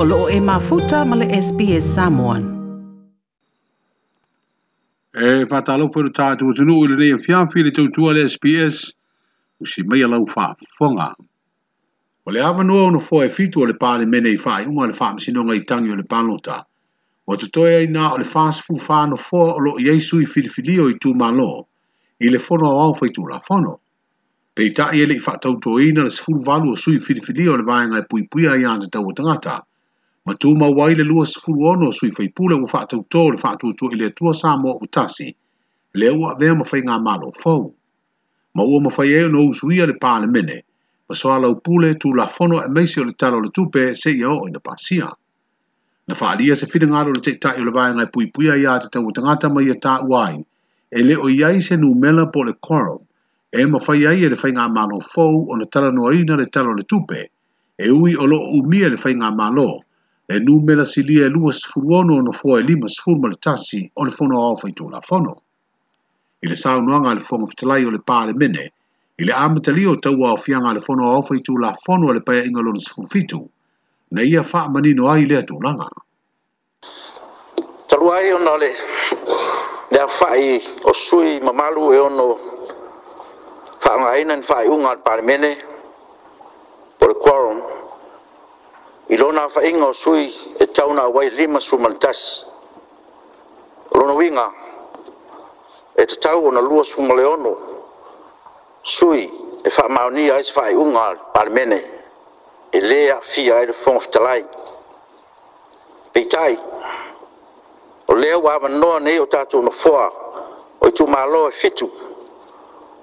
[0.00, 2.42] o loo e mafuta ma le SPS Samoan.
[5.14, 8.18] E patalo for ta tu tu nu le ia fia fi le tu tu al
[8.32, 8.94] SPS
[9.58, 11.10] u si mai la ufa fonga.
[12.24, 14.92] O le ava nuo no foi e fitu le pale mene i fai u mal
[14.92, 16.64] fam si no ngai tangi le palota.
[17.26, 19.98] O tu toi ai na o le fast fu fa no fo o lo ye
[19.98, 21.66] sui fil fili o i tu malo.
[22.22, 23.80] I le fono o au fai tu la fono.
[24.54, 27.00] Pei ta e i ele i fa tau toi na le sfuru valu o sui
[27.00, 29.56] fil fili o le vaenga i e pui pui ai anta tau o tangata.
[29.58, 29.67] Pei
[30.28, 33.20] ma tu ma wai le lua sifuru ono sui fai pula u faa tau tō
[33.32, 35.28] le faa tau tō ili atua sa mo utasi,
[36.00, 37.62] le ua vea ma fai ngā malo fau.
[38.54, 40.58] Ma ua ma fai eo no usuia le pā le mene,
[41.08, 44.36] ma soa lau pule tu la fono e meisio le talo le tupe se iao
[44.44, 45.08] o ina pasia.
[46.08, 48.56] Na faa lia se fina lo le teita i le vaya ngai pui pui a
[48.64, 50.38] ia te tau tangata mai ia ta uai,
[50.92, 53.00] e le o iai se nu mela po le korom,
[53.52, 56.46] e ma fai ai e le fai ngā malo fau o na talanoa ina le
[56.52, 57.20] talo le tupe,
[57.80, 59.70] e ui o lo umia le fai ngā malo
[60.30, 63.90] e nu mela silia e lua sefuluono ona fua e lima sefulu ma le tasi
[63.96, 65.40] o le fono ao faitulafono
[66.42, 68.72] i le saunoaga a le foga fetalai o le palemene
[69.16, 69.60] i le a o
[69.96, 73.50] taua aofiaga a le fono ao faitulafono a le paeaʻiga lona sefufitu
[74.10, 76.08] na ia faamanino ai lea tulaga atulaga
[77.88, 78.70] talua ai ona le
[79.90, 82.26] le afa'i o sui mamalu e ono
[83.80, 85.56] fa'aogāina ni fa'aiʻuga o le palemene
[89.10, 90.24] i lona afaʻiga o sui
[90.60, 92.44] e tauna auai lima sumaletasi
[93.94, 94.46] o lona uiga
[95.96, 97.52] e tatau ona lua sumaleono
[98.82, 99.24] sui
[99.64, 101.78] e faamaonia ai se faaiʻuga a palemene
[102.72, 104.44] e lē aafia ai le fofoga fetalai
[106.12, 106.58] peitai
[108.08, 110.12] o lea ua avanoa nei o tatou nofoa
[110.80, 111.88] o i tumālo e fitu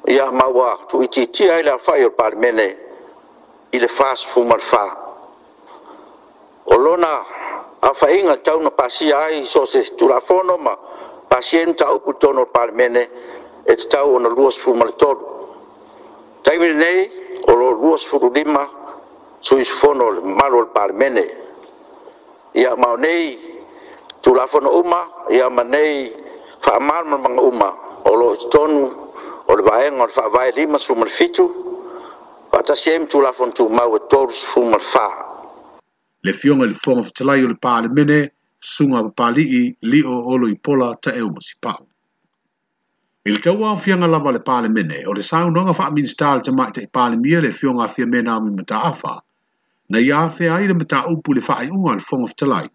[0.08, 2.68] ia ma ua tuʻitiitia ai le afaʻi o le palemene
[3.72, 4.86] i le fasefuma le fā
[6.66, 7.22] Olona
[7.82, 10.48] a fainggat tauna pasiaai sosse tulafon
[11.30, 13.04] pasita o ku tool par mene
[13.68, 15.10] het ta on ruos fumer to.
[16.44, 17.10] Ta ne
[17.48, 18.66] olo ruos fulima
[19.42, 21.26] Suisfonnol mar ol palm mene.
[22.64, 23.26] ya maei
[24.24, 25.86] tulafonmaia mane
[26.66, 27.74] famal man man umaa
[28.08, 28.86] oolo tonu
[29.52, 31.44] ol vagol faba lima summer fitu,
[32.52, 35.35] wat si tulafon tu maet tos fumer fa.
[36.26, 38.16] le fionga le fonga fitalai o le pāle mene,
[38.60, 39.60] sunga pa pāli i
[39.92, 41.84] li o olo i pola ta eo masi pāu.
[43.30, 46.40] I le tau au fianga lava le pāle mene, o le sāu nonga wha minister
[46.40, 49.14] le tamai te i pāle mia le fionga fia mena o mi mata afa,
[49.94, 52.66] na i awhi ai le mata upu le wha i unga le fonga fitalai,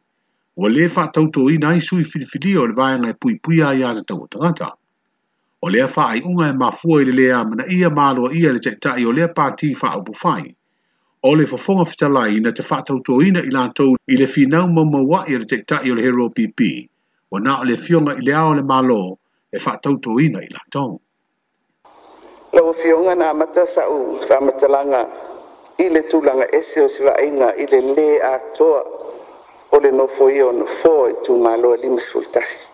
[0.56, 3.41] o le wha tau tō i nai sui filifili o le vaya ngai e pui
[3.43, 4.71] pui a i ata tau o tangata.
[5.61, 8.62] O le wha i unga e mafua i le lea mana ia maloa ia le
[8.69, 10.47] tektai o le pāti wha upu fai.
[11.22, 15.44] o le fofonga fitalai ina te whātautoina i lātou i le whinau maumaua i le
[15.48, 19.19] tektaki o le hero nā o le i le ao le malo
[19.53, 20.97] e whātautoina i lātou.
[22.56, 23.98] Lau fionga nā mata sau
[24.31, 25.04] whamatalanga
[25.84, 28.81] i le tūlanga ese o sila inga i le le atoa
[29.72, 30.41] o le nofo i
[30.81, 32.64] fō i tū mālo e limasfultasi.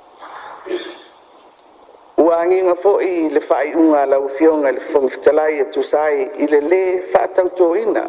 [2.23, 6.61] Ua anginga fō i le whai unga lau fionga le whamfitalai e tūsai i le
[6.63, 6.83] le
[7.13, 8.07] whātautoina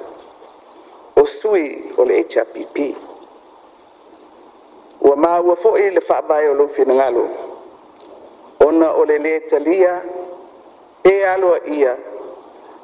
[1.17, 2.95] o sui o le HRPP.
[5.01, 7.23] Ua maa ua fo'i le whaabai o lofi na ngalo.
[8.67, 9.95] Ona o le le talia,
[11.03, 11.97] e aloa ia,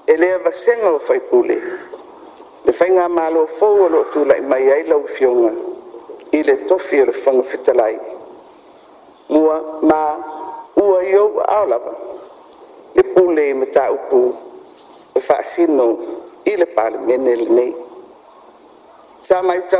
[0.08, 1.62] e lea vasenga o faipule.
[2.66, 5.52] Le whainga maa loa fo o lo tu lai mai ai lau fionga,
[6.32, 8.00] i le tofi o le whanga fitalai.
[9.30, 10.18] Mua maa
[10.84, 11.94] ua i au aolaba,
[12.96, 14.22] le pule i me ta upu,
[15.14, 15.88] e whaasino
[16.46, 17.46] i le pāle mene le nei.
[17.46, 17.92] Le nei.
[19.24, 19.80] fa le ta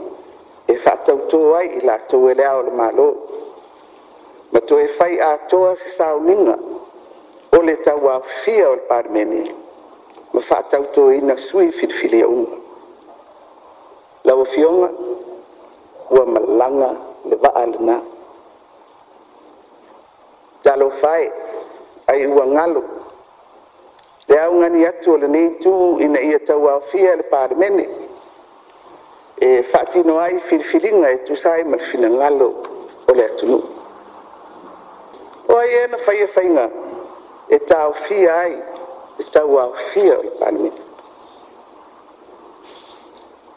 [0.85, 3.06] faatautou ai i latou e lea o le malo
[4.53, 6.56] ma e fai atoa se sauniga
[7.53, 9.55] o le tauafia o le palemene
[10.32, 12.56] ma faatautoina sui filifili auga
[14.25, 14.88] laua fioga
[16.15, 16.91] ua malaga
[17.31, 17.97] le vaa lenā
[20.62, 21.32] talofa e
[22.06, 22.82] ai ua galo
[24.29, 27.88] le augani atu o lenei tu ina ia tauafia e le palemene
[29.41, 32.63] e faatino ai filifiliga e tusa ai ma le finagalo
[33.09, 33.65] o le atunuu
[35.49, 36.71] e e e o ai e na faia faiga
[37.49, 38.63] e taofia ai
[39.19, 40.81] e tauaofia o le palemene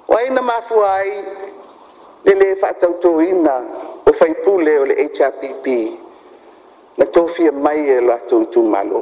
[0.08, 1.12] ua ai na mafua ai
[2.26, 3.56] le lē faatautōina
[4.08, 5.66] o faipule o le hrpp
[6.98, 9.02] na tofia mai e lo atou itumālō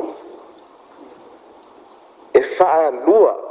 [2.33, 3.50] e faalua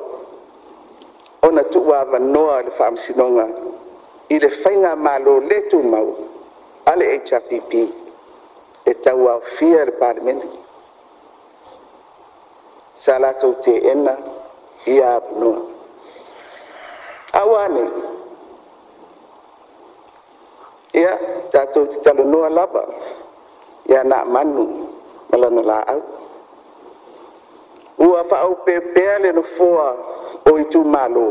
[1.51, 3.47] ona tuua manoa le faamasinoga
[4.29, 6.19] i le faiga malōlē tumau e
[6.87, 7.73] e a le hrpp
[8.91, 10.47] e tauaofia le palemene
[13.03, 14.15] sa latou teena
[14.93, 15.59] ia apanoa
[17.41, 17.85] auane
[21.01, 21.13] ia
[21.53, 22.83] tatou te talonoa lava
[23.93, 24.65] ia na manu
[25.29, 26.01] ma lana laau
[28.01, 29.89] ua fa'aupeapea le nofoa
[30.53, 31.25] o i tumālō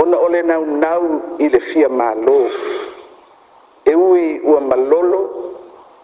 [0.00, 1.04] ona o le naunau
[1.38, 2.38] i le fia mālō
[3.84, 5.20] e ui ua malolo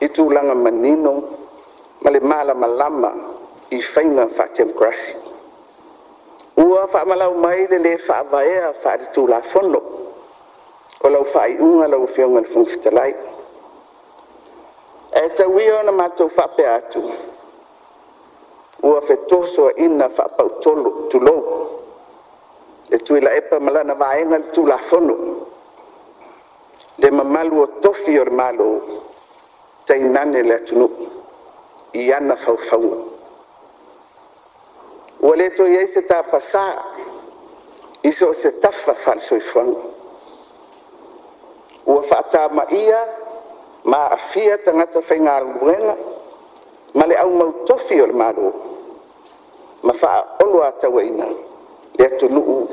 [0.02, 1.14] i tulaga manino
[2.02, 3.10] ma le malamalama
[3.74, 5.14] i faiga fa'atemokarasi
[6.64, 9.82] ua fa'amalau mai le lē fa'avaea fa'aletulafono
[11.04, 13.12] o lau fa'ai'uga lau afeoga i le fogafitalai
[15.24, 17.02] e tauia ona matou fa'apea atu
[18.84, 21.40] ua fetosoaiina fa apautulou
[22.90, 25.14] e tue laepa ma lana vaega le tulafono
[26.98, 28.66] le mamalu o tofi o le mālo
[29.88, 30.90] tainane le atunuu
[31.92, 32.96] i ana faufauga
[35.26, 36.66] ua lētoiai se tapasā
[38.08, 39.80] i so o se tafa falesoifoaga
[41.92, 43.00] ua fa atamaia
[43.90, 45.94] ma 'afia tagata faigaluega
[46.94, 48.52] ma le aumautofi o le mālo
[49.84, 51.36] mafa'aolu atawaina e
[51.98, 52.68] le atunuu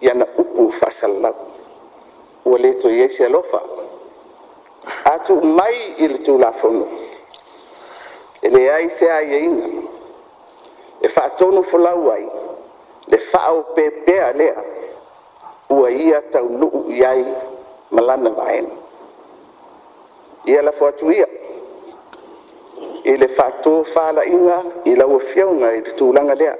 [0.00, 1.36] iana upu fa'asalau
[2.44, 3.60] ua lē se alofa
[5.04, 6.86] atuu mai i le tulafono
[8.42, 9.66] e leai se aiaina
[11.04, 12.26] e fa'atonu folau ai
[13.10, 14.62] le fa'aopepea lea
[15.70, 17.24] ua ia taunuu i ai
[17.90, 18.70] ma lana vaena
[20.46, 21.26] ia lafo atu ia
[23.06, 24.54] i le fa'atō fa'ala'iga
[24.90, 26.54] i laua fiauga i le tulaga lea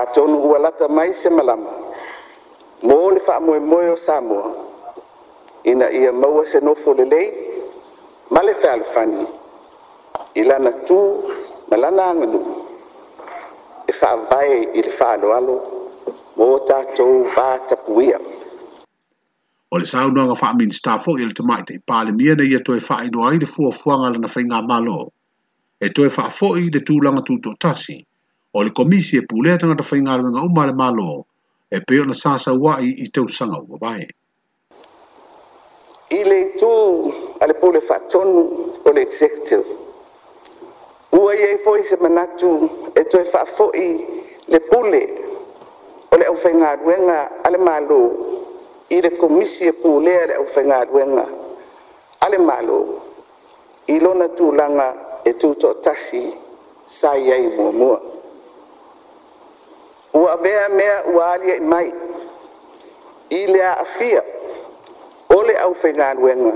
[0.00, 1.70] atonu ua lata mai se malama
[2.86, 4.50] mo le fa'amoemoe o samoa
[5.70, 7.28] ina ia maua se nofo lelei
[8.30, 9.26] ma le fealofani
[10.40, 11.00] i lana tū
[11.70, 12.44] ma lana agaluu
[13.90, 15.56] e fa'avae i le fa'aloalo
[16.36, 18.18] mo tatou vatapuia
[19.70, 23.38] o le saunoaga faaminista foʻi i le tamaʻi te palemia nei ia toe faainoa ai
[23.42, 24.98] le fuafuaga lana faigā malo
[25.84, 27.96] e toe faafoʻi le tulaga tutoʻatasi
[28.56, 31.26] o le komisi e pulea tagata faigā luega uma a le malo
[31.74, 34.06] e pei ona sasauaʻi i tausaga ua vae
[36.12, 36.72] i le itu
[37.40, 38.40] a le pule faatonu
[38.84, 39.66] o le executive
[41.12, 42.54] ua i ai foʻi se manatu
[42.94, 43.86] e toe faafoʻi
[44.54, 45.02] le pule
[46.12, 48.00] o le ʻaufaigā luega a le malo
[48.90, 51.26] i le komisi e pulea au ʻaufaigaluega a
[52.20, 53.00] Ale malo
[53.86, 54.94] i lona tulaga
[55.24, 56.32] e tutoʻatasi
[56.86, 58.00] sa iai muamua
[60.14, 61.92] ua avea mea ua aliai mai
[63.30, 64.22] i le aafia
[65.34, 66.52] o le ʻaufaigaluega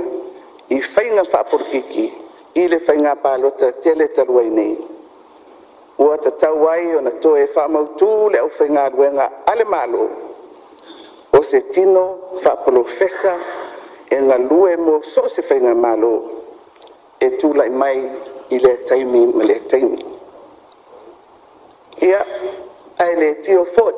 [0.69, 2.13] i faiga faapolokiki
[2.55, 4.77] i le faiga palota tele talu ai nei
[5.99, 10.11] ua tatau ai ona toe faamautū le ʻaufaigaluega a le malo
[11.39, 13.39] o se tino fa profesa
[14.11, 16.27] e nga lue mo so se fe nga malo
[17.23, 18.11] e tu lai mai
[18.51, 20.03] i le taimi ma le taimi.
[22.03, 22.27] Ia,
[22.99, 23.95] ai le tio fot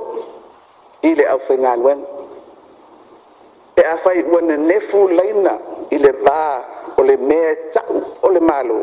[1.09, 2.05] i le au fe nga lueng.
[3.81, 5.55] E a fai uane nefu laina
[5.97, 6.43] i le vā
[6.99, 8.77] o le mea tau o le malo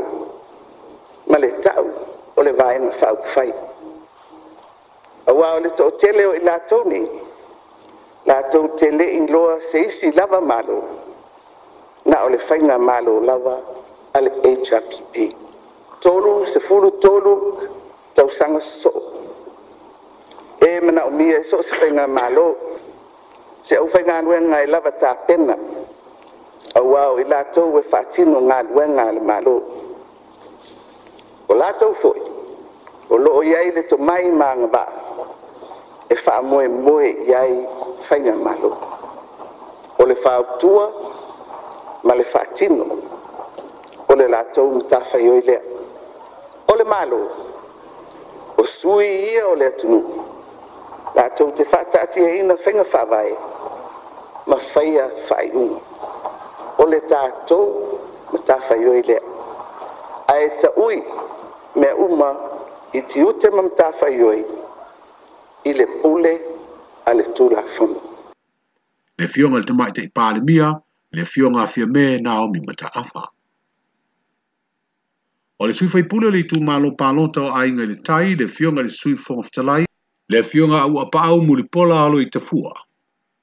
[1.29, 1.85] ma le tau
[2.33, 3.53] o le vāenga fa'au kufai.
[5.29, 7.05] Awa o le tōtele o i lātou nei,
[8.27, 10.77] na tou teleʻi loa seisi lava malo
[12.05, 13.55] na o le faiga malo lava
[14.15, 15.15] a le hpp
[16.03, 17.33] tolu sefulu tolu
[18.15, 19.03] tausaga soso
[20.67, 22.45] e manaʻomia e soo se faiga malo
[23.63, 25.55] se au faigaluega e lava tapena
[26.79, 29.55] auā o i latou e faatino galuega a le malo
[31.47, 32.21] o latou foʻi
[33.09, 34.89] o loo iai le tomai magavaa
[36.13, 37.55] e faamoemoe iai
[38.01, 38.77] faiga malo
[39.97, 40.91] o le fautua
[42.03, 42.85] ma le faatino
[44.07, 45.61] o le latou matafaioi lea
[46.67, 47.19] o le malo
[48.57, 50.03] o sui ia o le atunuu
[51.15, 53.35] latou te faataatiaina e faiga faavae
[54.47, 55.79] ma faia faaiʻuga
[56.77, 57.99] o le tatou
[58.33, 59.21] matafaioi lea
[60.27, 61.03] ae taʻui
[61.75, 62.35] mea uma
[62.93, 64.45] i tiute ma matafaioi
[65.63, 66.46] i le pule
[67.07, 68.01] ale tula fono.
[69.17, 70.69] Le fionga le tamai te ipale mia,
[71.17, 73.23] le fionga fia me na o mi mata afa.
[75.59, 78.89] O le sui faipule le tū malo palota o ainga le tai, le fionga le
[78.89, 79.85] sui fongftalai,
[80.33, 82.75] le fionga au apau mulipola alo i tafua.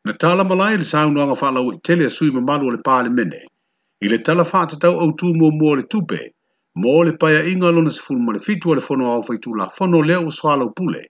[0.04, 3.08] Na tala malai le saunu anga fa lau tele a sui ma malo le pale
[3.10, 3.40] mene.
[4.04, 6.20] I le tala fa tatau au tū mua mua le tupe,
[6.76, 10.02] mua le paya inga lona sifunu ma le fitu le fono au faitu la fono
[10.02, 11.02] leo swa lau pule.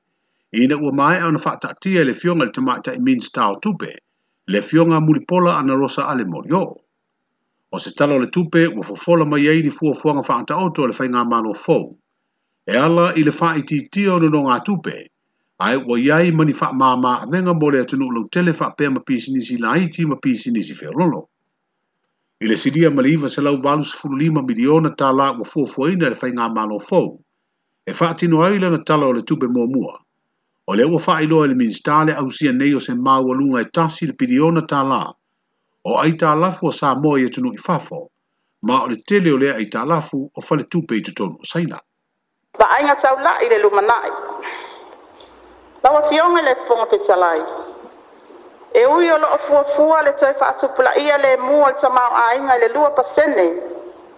[0.62, 3.90] ina ua mai ona faataatia i le le tamai le tamaʻitaʻi minstown tupe
[4.46, 6.64] le fionga mulipola ana rosa ale morio
[7.74, 11.52] o se talo le tupe ua fofola mai ai ni fuafuaga faataoto auto le mano
[11.54, 11.98] fau.
[12.66, 14.96] e ala i le faitiitia o ngā tupe
[15.58, 17.70] ai ua iai mole ni faamāmāavega mo
[18.32, 20.16] tele atunuu pēma pisi nisi la iti ma
[20.54, 21.20] nisi feololo
[22.40, 25.96] i le silia ma le se lau valus fulu lima miliona tālā ua fua i
[25.96, 26.10] le
[26.56, 27.18] mano fau.
[27.86, 30.03] e faatino aila na tala o le tupe mua.
[30.66, 34.12] O le ua whaailoa le minstale au sia nei o se māualunga e tasi le
[34.14, 35.00] piriona ta la.
[35.84, 37.98] O ai ta lafu o sā moa i e tunu i fafo.
[38.64, 41.44] Ma o le tele o lea ai ta lafu o fale tupe i tutonu o
[41.44, 41.80] saina.
[42.58, 44.08] Ba ainga tau la i le lumanai.
[45.84, 47.42] Lawa fionga le fonga pe talai,
[48.74, 51.74] E ui o loo fua fua le toi fa atu pula ia le mua le
[51.78, 53.46] tamau ainga le lua pasene.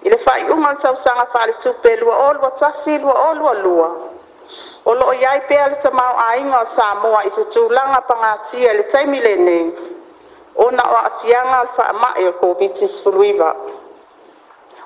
[0.06, 3.34] I le fai unga le tau sanga whale tupe lua o lua tasi lua o
[3.34, 3.52] lua lua.
[3.98, 4.15] lua.
[4.86, 9.64] o loo iai pea le tamaoaiga o samoa i se tulaga pagatia le taimi lenei
[10.64, 13.52] ona o aafiaga o le faamaʻi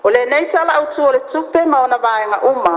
[0.04, 2.76] o le nei tala lenei talaautu o le tupe ma ona vaenga uma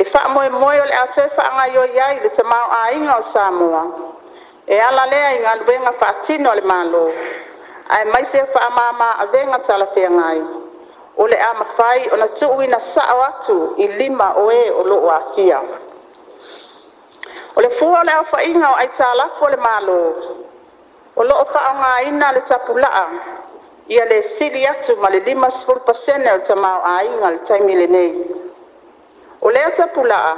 [0.00, 3.82] e faamoemoe o le a toe o ai le tamaoaiga o samoa
[4.66, 7.04] e ala lea i galuega faatino a le malo
[7.88, 9.58] a ae maise faamāmāavega
[10.16, 10.40] ngai
[11.20, 15.60] o le a mafai ona tuuina saa atu i lima o ē o loo afia
[17.58, 20.00] o le fua o le aofaʻiga o aitalafo o le malō
[21.18, 23.04] o loo faaaogāina le tapulaʻa
[23.94, 28.12] ia le sili atu ma le lima sefulu pasene o le tamaoāiga le taimi lenei
[29.40, 30.32] o lea tapulaʻa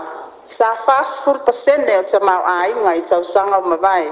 [0.55, 4.09] sa fasefulu pasene o tamaoāiga i tausaga o mavae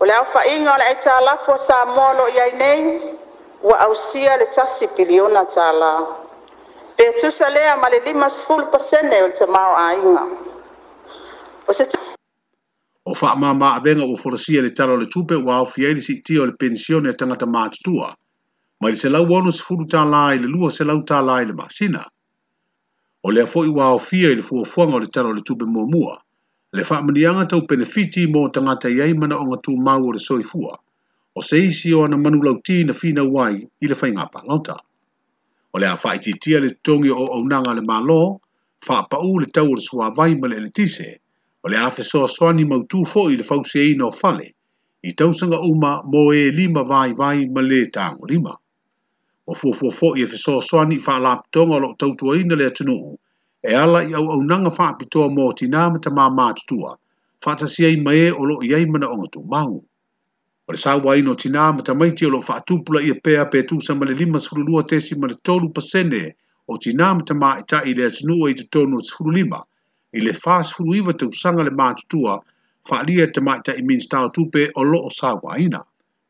[0.00, 2.82] o le aofaʻiga o le aitalafo o sa moa loʻi ai nei
[3.62, 5.94] ua ausia le tasi piliona talā
[6.96, 10.26] pe tusa lea ma le lima sefulu pasene o le tamaoāiga
[13.06, 16.14] o fa ma ma avenga o forosia le talo le tupe wa o fiaili si
[16.20, 18.14] tia o le pensione a tangata maatutua,
[18.80, 21.44] ma i se lau wano se furu ta lai le lua se lau ta lai
[21.46, 22.04] le masina.
[23.22, 25.86] O le afoi wa o fia fo le fuafuanga o le talo le tupe mo
[25.88, 26.20] mua,
[26.72, 30.76] le fa manianga tau benefiti mo tangata iai mana o ngatu mau o le soifua,
[31.34, 34.44] o se isi o ana manu lau ti na fina wai i le fainga pa
[34.44, 34.76] lota.
[35.72, 38.40] O le afai titia le tongi o au nanga le malo,
[38.84, 41.23] fa pa u le tau o le suavai ma le tise
[41.66, 44.48] o le afe soa soa ni mautu fo i le fause e ina fale,
[45.08, 48.52] i tausanga uma mo e lima vai vai ma le tango lima.
[49.46, 53.16] O fuafua fo i afe soa soa ni faa laptonga lo tautua ina le atunuu,
[53.68, 56.52] e ala i au au nanga faa pitoa mo ti ma ta maa maa
[57.42, 59.80] fata si ai mae o lo i ai mana onga tu mau.
[60.68, 63.42] O le sawa ino tina ma ta maiti o lo faa tupula i a pea
[63.52, 66.34] pe tu sa ma le lima sfrulua tesi ma le tolu pasene
[66.68, 69.60] o tina ma e ta maa ita i le atunuu e te tonu sfrulima
[70.14, 72.34] i le fast fulu iwa te usanga le mātutua
[72.88, 75.80] whaalia te maita i min stau tupe o lo o sā waina.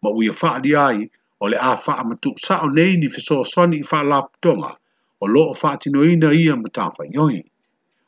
[0.03, 1.03] Ma uia whaalia ai
[1.45, 4.73] o le a wha matu sa o nei ni fiso soni i wha laputonga
[5.21, 7.43] o lo o whaatino ina ia ma tāwha yoi.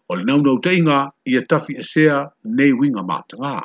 [0.09, 0.99] O le naunau teinga
[1.33, 3.61] i a tafi e sea nei winga mātanga.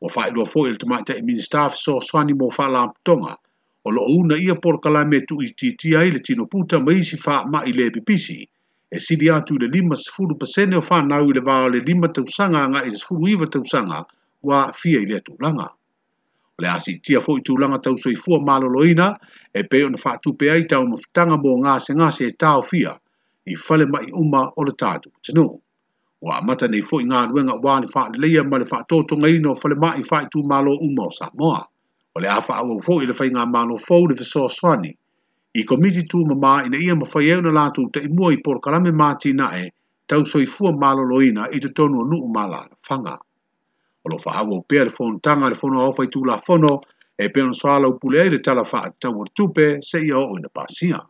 [0.00, 3.34] Wa wha ilua fo il te maita i min stau fiso soni mo wha laputonga
[3.84, 6.92] o lo o una ia porkala me tu i titi ai le tino puta ma
[6.94, 7.98] isi wha ma i le pipisi.
[7.98, 8.46] pipisi
[8.96, 12.60] e sili atu le lima sefulu pasene o whanau i le vāo le lima tausanga
[12.70, 13.98] nga i le sefulu iwa tausanga
[14.48, 15.66] wā fia i le tūlanga.
[16.56, 19.08] O le asi tia fo i tūlanga tauso i fua maloloina
[19.52, 22.94] e peo na whātu pe ai tau mafutanga mō ngāse ngāse e tāo fia
[23.46, 25.44] i fale mai uma o le tātu tino.
[26.24, 28.80] Wa mata nei fo i ngā duenga wā ni wha le leia ma le wha
[28.92, 31.60] tōtō ngai no fale mai i wha i tū malo uma o sa moa.
[32.16, 34.94] O le awha awa fo i le whai ngā malo fo le so swani
[35.58, 38.90] i komiti tu mama ina ia mawhai au na lātu te imua i por kalame
[38.92, 39.64] māti na e
[40.08, 43.16] tau soi fua loina i te tonu nu u māla na whanga.
[44.04, 46.80] Olo wha hawa upea le fono tanga le fono au fai tūla fono
[47.18, 50.36] e peon swala upule ai le tala wha a tau ar tupe se ia o
[50.36, 51.00] ina pāsia.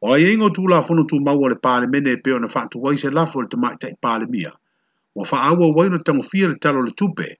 [0.00, 2.78] O ai ingo la fono tū maua le pāle mene e peon a wha tu
[2.80, 4.52] wai se lafo le te maita i pāle mia.
[5.14, 7.36] Wa wha hawa wai na tango fia le talo le tupe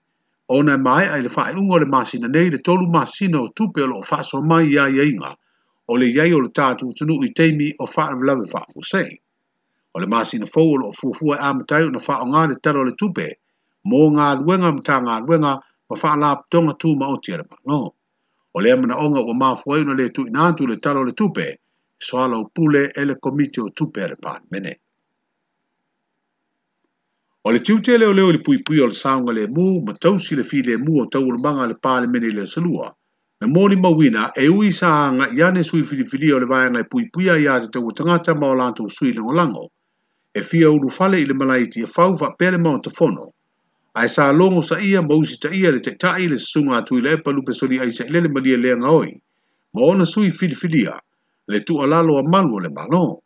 [0.47, 3.41] o na e mai ai le wha e ungo le masina nei le tolu masina
[3.41, 5.33] o tupe o lo wha so mai ia ia inga
[5.91, 9.03] o le iai o le tatu tunu i teimi o faa na lawe faa fuse.
[9.93, 12.83] O le masina fau o fufua e amatai o na faa o ngā le taro
[12.85, 13.27] le tupe,
[13.89, 15.53] mō ngā luenga mta ngā luenga
[15.89, 17.79] ma faa la ptonga tū ma o tira ma no.
[18.53, 21.57] O le amana onga o maa na le tu inantu le taro le tupe,
[21.97, 24.75] soala o pule e le komite o tupe le paan mene.
[27.45, 30.35] O le tiutele o leo le pui pui o le saunga le mu, ma tausi
[30.35, 32.93] le fi e le mu o tau le le paan mene le salua,
[33.41, 36.87] Me mōni mawina e ui sa hanga i ane sui filifilia o le vāenga i
[36.91, 39.61] pui pui a iā te tewa tangata maolanto sui lango lango.
[40.33, 43.31] E fia ulu i le malaiti e fau fa pele mao te fono.
[43.95, 47.11] Ai sa longo sa ia mausi ta ia le tektai le sunga atu i le
[47.15, 49.21] epa lupe soli ai sa ilele malia lea ngaoi.
[49.73, 50.99] Ma ona sui filifilia
[51.47, 53.23] le tu alalo a malu o le malo.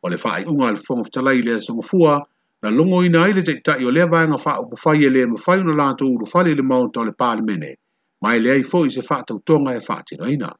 [0.00, 2.22] O le faa unga le fongo fitalai le asongo fua
[2.62, 5.74] na longo ina ai le tektai o le vāenga faa upufai e le mawhai una
[5.76, 7.76] lanto ulu fale i le mao to le pāle menei
[8.22, 10.50] mai le ai foi se fatu tonga e fati no ina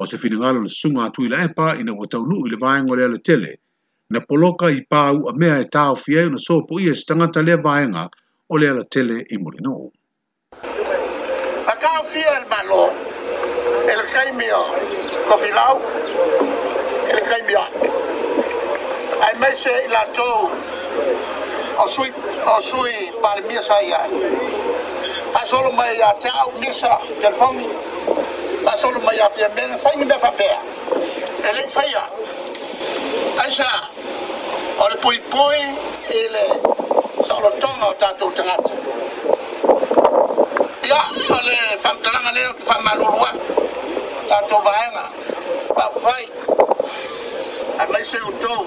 [0.00, 2.82] o se fina ngalo sunga tu ile e pa ina o tau nu ile vai
[2.82, 3.52] ngole le tele
[4.10, 6.94] na poloka i pa u a mea e tau fie na so po i e
[6.98, 8.02] se tanga tale vai nga
[8.52, 9.74] o ala tele i muri no
[11.70, 12.82] a tau fie al malo
[13.92, 14.62] el kai mio
[15.28, 15.74] ko filau
[17.14, 17.64] el kai mio
[19.24, 20.38] ai mai se la tau
[21.82, 22.08] o sui
[22.54, 23.86] o sui par mia sai
[25.46, 27.68] solo mai ya te au nisa te fami
[28.64, 30.58] pa solo mai ya fia ben fai ni befa pea
[31.50, 32.04] ele faia
[33.42, 33.88] aisa
[34.84, 35.58] ole poi poi
[36.08, 36.42] ele
[37.26, 38.72] solo tonga o e tatu tangata
[40.86, 41.00] ya
[41.36, 43.30] ole fam talanga leo ki fam malurua
[44.28, 45.04] tatu vaenga
[45.74, 46.28] pa fai
[47.82, 48.66] a mai se utou